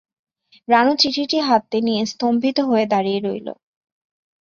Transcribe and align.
রানু 0.67 0.93
চিঠিটি 1.01 1.37
হাতে 1.47 1.77
নিয়ে 1.87 2.01
স্তম্ভিত 2.11 2.57
হয়ে 2.69 2.85
দাঁড়িয়ে 2.93 3.19
রইল। 3.19 3.47